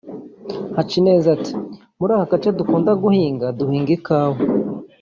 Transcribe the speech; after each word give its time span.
Hacineza 0.75 1.27
ati 1.35 1.53
“Muri 1.99 2.11
aka 2.15 2.27
gace 2.31 2.49
dukunda 2.59 2.91
guhinga 3.03 3.47
duhinga 3.57 3.91
ikawa 3.97 4.39